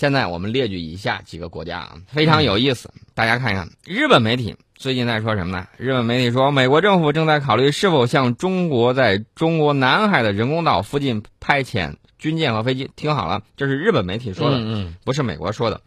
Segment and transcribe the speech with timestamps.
[0.00, 3.68] 现在我们列举以下几个国家啊，非常有意思，大家看一看。
[3.84, 5.66] 日本媒体最近在说什么呢？
[5.76, 12.90] 日本媒体说，美国政府正在考虑是否向中国在中国南海的人工岛附近派遣军舰和飞机。
[12.96, 15.78] 听好了，这是日本媒体说的，嗯不是美国说的。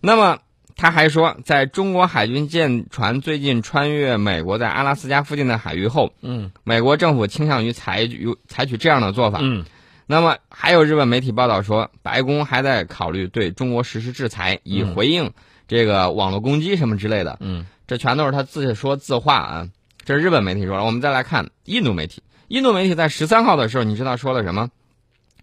[0.00, 0.40] 那么
[0.74, 9.38] 他还说，在中国海军舰船最近穿越美国在阿拉斯加附近的海域后，嗯美国政府倾向于采取采取这样的做法。
[9.40, 9.64] 嗯
[10.12, 15.32] 那么还有日本媒体报道说，白宫还在考虑对中国实施制裁，以回应
[15.66, 17.38] 这个网络攻击什么之类的。
[17.40, 19.68] 嗯这全都是他自说自话啊。
[20.04, 20.84] 这是日本媒体说了。
[20.84, 24.68] 我们再来看印度媒体，印度媒体在十三号的时候，你知道说了什么？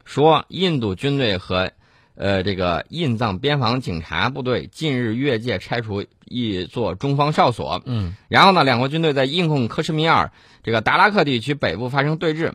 [0.06, 1.72] 说印度军队和
[2.14, 12.54] 呃这个印藏边防警察部队近日越界拆除一座中方哨所，嗯然后呢，两国军队在印控克什米尔这个达拉克地区北部发生对峙。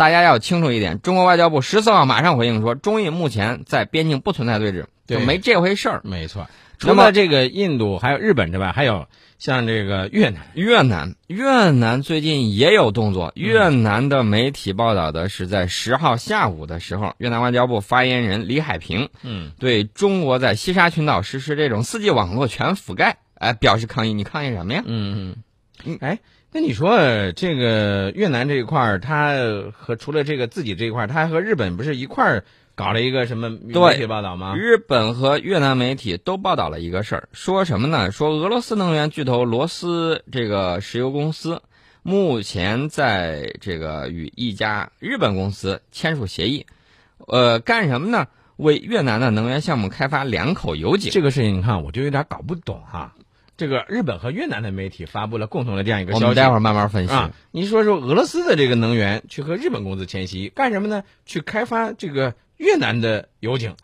[0.00, 6.00] 大家要清楚一点，中国外交部十四号马上回应说，中印目前在边境不存在对峙，就没这回事儿。
[6.04, 6.48] 没错。
[6.78, 9.08] 除了这个印度还有日本之外，还有
[9.38, 10.46] 像这个越南。
[10.54, 13.32] 越南，越南最近也有动作。
[13.34, 24.14] 越南的媒体报道的是，在十号下午的时候，越南外交部发言人李海平嗯对中国在西沙群岛实施这种四 G 网络全覆盖，哎，表示抗议。
[24.14, 24.82] 你抗议什么呀？
[24.86, 25.36] 嗯嗯
[25.84, 25.98] 嗯。
[26.00, 26.18] 哎，
[26.52, 26.98] 那你说
[27.32, 29.34] 这个越南这一块儿，它
[29.72, 34.54] 和除了这个自己这一块儿，它还和日本不是一块儿搞了一个什么媒体报道吗？
[34.56, 38.10] 日本和越南媒体都报道了一个事儿，说什么呢？
[38.10, 41.62] 说俄罗斯能源巨头罗斯这个石油公司，
[42.02, 46.66] 目前在这个与一家日本公司签署协议，
[47.26, 48.26] 呃，干什么呢？
[48.56, 51.10] 为越南的能源项目开发两口油井。
[51.10, 53.14] 这个事情你看，我就有点搞不懂哈。
[53.60, 57.12] 这个日本和越南的媒体发布了共同的这样一个消息我们待会儿慢慢分析。
[57.12, 57.30] 啊。
[57.50, 61.04] 你说说俄罗斯的这个能源去和日本公司签协议干什么呢？
[61.26, 63.74] 去开发这个越南的油井，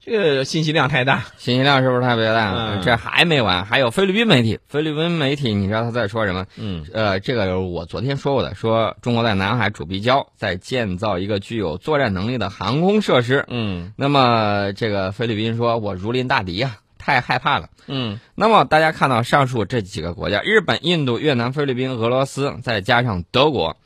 [0.00, 1.24] 这个信息量太大。
[1.38, 2.52] 信息量是不是特别大？
[2.52, 4.58] 嗯这还没完，还有菲律宾媒体。
[4.66, 6.44] 菲律宾媒体，你知道他在说什么？
[6.58, 13.46] 嗯呃，这个我昨天说过的，说中国在南海主壁礁在建造一个具有作战能力的航空设施。
[13.48, 17.68] 嗯那么这个菲律宾说，我如临大敌呀、太害怕了。
[17.88, 23.76] 嗯那么大家看到上述这几个国家，日本、印度、越南、菲律宾、俄罗斯，再加上德国，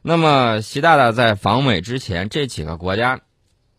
[0.00, 3.20] 那么习大大在访美之前，这几个国家，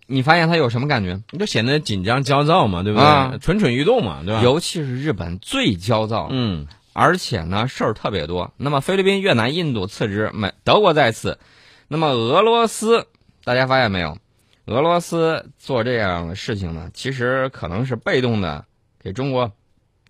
[0.05, 1.19] 你发现他有什么感觉？
[1.31, 3.05] 你就显得紧张焦躁嘛，对不对？
[3.07, 4.41] 啊蠢蠢欲动嘛，对吧？
[4.43, 8.53] 尤其是日本最焦躁，嗯而且呢事儿特别多。
[8.55, 11.39] 那么菲律宾、越南、印度次之，美德国再次。
[11.87, 13.07] 那么俄罗斯，
[13.43, 14.17] 大家发现没有？
[14.65, 18.65] 俄罗斯做这样的事情呢，其实可能是被动的
[19.05, 19.53] 给中国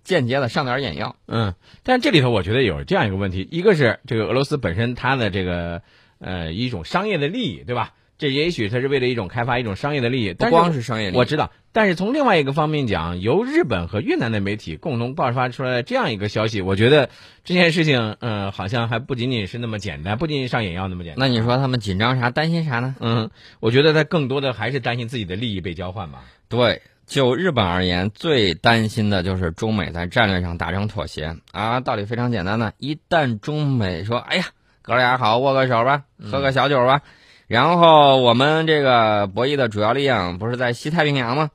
[0.03, 1.17] 间接的上点眼药。
[1.28, 5.81] 嗯，但这里头我觉得有这样一个问题，一个是这个俄罗斯本身它的这个
[6.17, 7.94] 呃一种商业的利益，对吧？
[8.17, 17.09] 这也许它是为了一种开发一种商业的利益，不光是商业利益，我知道，但是从另外一个方面讲，由日本和越南的媒体共同爆发出来这样一个消息，我觉得
[17.44, 21.19] 这件事情，嗯、好像还不仅仅是那么简单，不仅仅上眼药那么简单。
[21.19, 22.29] 那你说他们紧张啥？
[22.29, 22.95] 担心啥呢？
[23.01, 26.23] 嗯，我觉得他更多的还是担心自己的利益被交换吧。
[26.47, 31.79] 对，就日本而言，最担心的就是中美在战略上达成妥协啊。
[31.79, 34.45] 道理非常简单呢，一旦中美说，哎呀，
[34.81, 37.01] 哥俩好，握个手吧，喝个小酒吧，
[37.47, 41.51] 然后我们这个博弈的主要力量不是在西太平洋吗？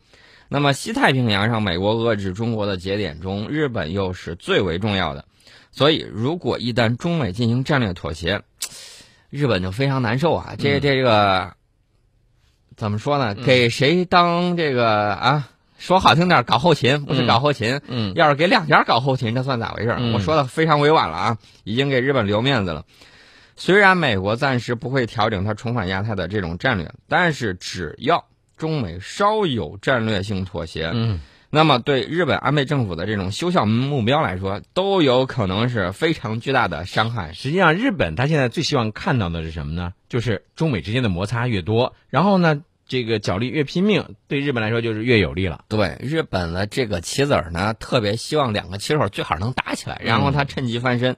[0.49, 5.25] 那么西太平洋上，美国遏制中国的节点中，日本又是最为重要的。
[5.73, 8.43] 所以，如果一旦中美进行战略妥协，
[9.31, 10.55] 日本就非常难受啊。
[10.59, 11.55] 这这个
[12.81, 13.35] 怎么说呢？
[13.35, 15.49] 给谁当这个啊？
[15.79, 17.83] 说好听点，搞后勤不是搞后勤。
[17.87, 19.95] 嗯要是给两家搞后勤，这算咋回事？
[19.99, 22.87] 嗯我说的非常委婉了啊，已经给日本留面子了。
[23.55, 28.25] 虽然美国暂时不会调整它重返亚太的这种战略，但是只要
[28.57, 31.21] 中美稍有战略性妥协，嗯
[31.53, 37.33] 那么对日本安倍政府的这种修校目标来说，都有可能是非常巨大的伤害。
[37.33, 39.93] 实际上，日本他现在最希望看到的是什么呢？
[40.09, 45.65] 就是中美之间的摩擦越多，然后呢，这个角力越拼命，对日本来说就是越有利了。
[45.69, 51.17] 对日本的这个棋子儿呢，特别希望两个棋手最好能打起来，然后他趁机翻身。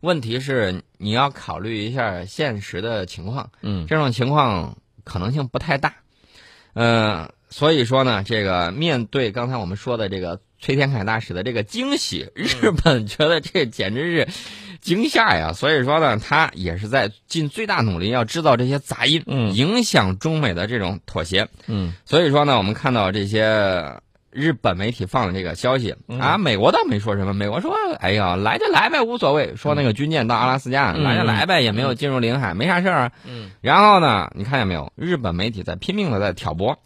[0.00, 5.96] 问题是你要考虑一下现实的情况，嗯这种情况可能性不太大。
[6.72, 14.28] 呃，所以说呢，这个面对刚才我们说的这个崔天凯大使的这个惊喜，日本觉得这简直是
[14.80, 15.52] 惊吓呀。
[15.52, 21.48] 所以说呢，他也是在尽最大努力要制造这些杂音，嗯影响中美的这种妥协。
[21.66, 29.56] 嗯所以说呢，我们看到这些日本媒体放的这个消息嗯啊，美国倒没说什么，美国说，哎呀，来就来呗，无所谓。
[29.56, 33.12] 说那个军舰到阿拉斯加，嗯来就来呗，也没有进入领海，没啥事儿啊。
[33.26, 34.92] 嗯然后呢，你看见没有？
[34.94, 36.78] 日本媒体在拼命的在挑拨，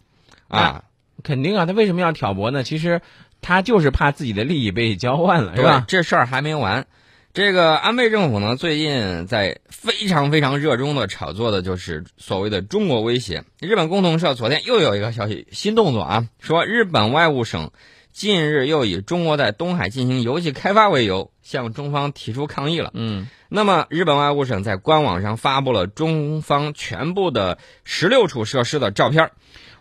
[0.47, 0.85] 啊，
[1.23, 2.63] 肯定啊，他为什么要挑拨呢？
[2.63, 3.01] 其实
[3.45, 5.85] 他就是怕自己的利益被交换了，是吧？
[5.87, 6.87] 这事儿还没完。
[7.31, 13.43] 这个安倍政府呢，最近在非常非常热衷的炒作的就是所谓的中国威胁。
[13.59, 17.69] 日本共同社昨天又有一个消息，新动作啊，说日本外务省
[18.11, 22.89] 近日又以中国在东海进行油气开发为由，向中方提出抗议了。
[22.95, 29.31] 嗯那么，日本外务省在官网上发布了中方全部的十六处设施的照片儿。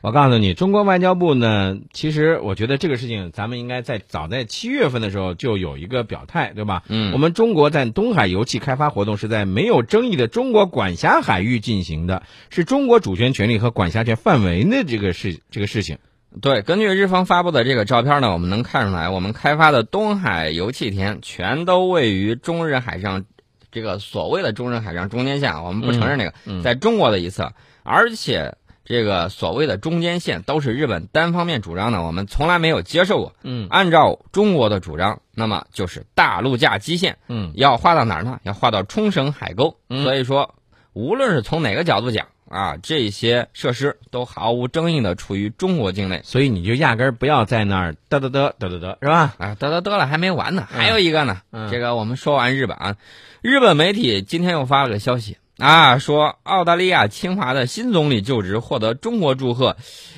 [0.04, 6.82] 我告诉你，中国外交部呢，其实我觉得这个事情，咱们应该在早在七月份的时候就有一个表态，对吧？
[6.90, 15.96] 嗯我们中国在东海油气开发活动是在没有争议的中国管辖海域进行的，是中国主权权利和管辖权范围的这个事这个事情。
[16.38, 23.24] 对，根据日方发布的这个照片呢，我们能看出来，我们开发的东海油气田全都位于中日海上，
[23.72, 33.32] 这个所谓的中日海上中间线，我们不承认这个，嗯在中国的一侧，而且这个所谓的中间线都是日本单方面主张的，我们从来没有接受过。
[33.42, 38.40] 嗯按照中国的主张，那么就是大陆架基线嗯要划到哪儿呢？
[38.42, 39.76] 要划到冲绳海沟。
[39.88, 40.54] 嗯所以说，
[40.92, 46.20] 无论是从哪个角度讲啊，这些设施都毫无争议的处于中国境内。
[46.22, 49.34] 所以你就压根儿不要在那儿嘚嘚嘚嘚嘚嘚，是吧？
[49.38, 51.38] 啊，得得得了，还没完呢，还有一个呢。
[51.52, 52.96] 嗯这个我们说完日本啊，
[53.40, 59.76] 日本媒体今天又发了个消息啊，说澳大利亚清华的新总理就职获得中国祝贺，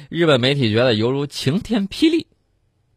[0.08, 2.26] 日本媒体觉得犹如晴天霹雳，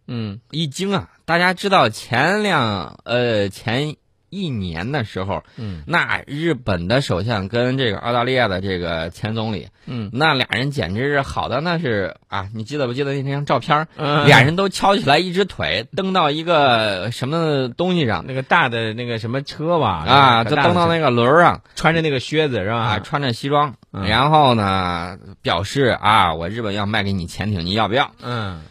[0.08, 1.10] 嗯一惊啊！
[1.26, 3.96] 大家知道前两呃前
[4.30, 5.84] 一年的时候，嗯。
[5.86, 10.10] 那日本的首相跟这个澳大利亚的这个前总理，嗯。
[10.14, 13.88] 那俩人简直是好的那是啊，你记得不记得那张照片？
[13.98, 18.26] 嗯，俩人都翘起来一只腿，蹬到一个什么东西上。
[18.28, 21.62] 那个大的那个什么车吧啊，就蹬到那那个轮儿上。
[21.76, 22.76] 穿着那个靴子是吧？
[22.76, 24.06] 啊，穿着西装，嗯。
[24.08, 28.12] 然后呢表示啊，我日本要卖给你潜艇，你要不要？
[28.22, 28.62] 嗯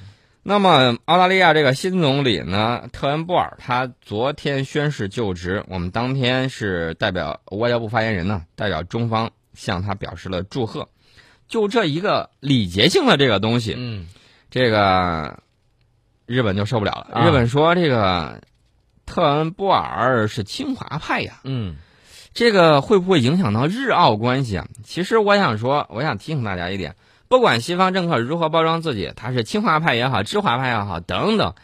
[0.48, 10.88] 那么澳大利亚这个新总理呢，特恩布尔，他昨天宣誓就职，我们当天是代表外交部发言人呢，代表中方向他表示了祝贺。
[11.48, 14.08] 就这一个礼节性的这个东西，嗯
[14.50, 15.40] 这个
[16.24, 17.08] 日本就受不了了。
[17.12, 18.40] 啊日本说这个
[19.04, 21.76] 特恩布尔是清华派呀，嗯
[22.32, 24.66] 这个会不会影响到日澳关系啊？
[24.82, 26.96] 其实我想说，我想提醒大家一点，
[27.28, 31.54] 不管西方政客如何包装自己，他是亲华派也好，知华派也好，等等，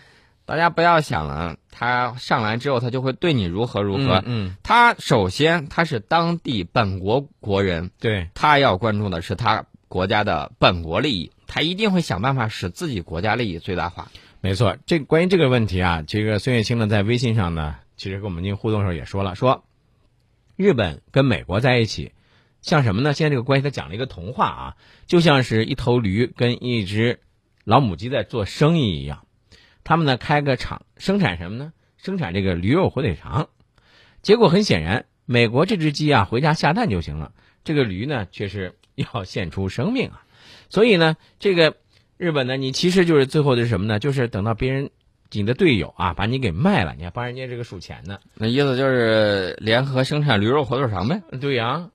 [0.44, 4.22] 大家不要想了，他上来之后他就会对你如何如何。
[4.26, 14.10] 嗯，他首先他是当地本国国人，对，他要关注的是他国家的本国利益，他一定会想办法使自己国家利益最大化。
[14.40, 14.76] 没错。
[14.84, 19.64] 这关于这个问题啊，这个孙月清呢在微信上呢，其实跟我们进行互动的时候也说了，说
[20.56, 22.12] 日本跟美国在一起，
[22.64, 23.12] 像什么呢？
[23.12, 24.76] 现在这个关系他讲了一个童话啊，
[25.06, 27.20] 就像是一头驴跟一只
[27.64, 29.26] 老母鸡在做生意一样，
[29.84, 31.74] 他们呢开个厂生产什么呢？
[31.98, 33.50] 生产这个驴肉火腿肠。
[34.22, 37.32] 结果很显然，美国这只鸡啊回家下蛋就行了，
[37.64, 40.24] 这个驴呢却是 要献出生命啊。
[40.70, 41.76] 所以呢，这个
[42.16, 43.98] 日本呢，你其实就是最后的是什么呢？
[43.98, 44.90] 就是等到别人
[45.30, 48.20] 你的队友啊把你给卖了，你还帮人家这个数钱呢。
[48.36, 51.22] 那意思就是联合生产驴肉火腿肠呗。
[51.40, 51.90] 对呀、